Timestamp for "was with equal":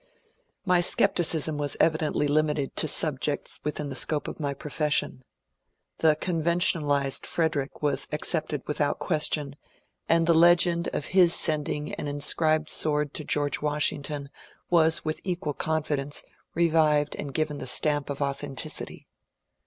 14.71-15.53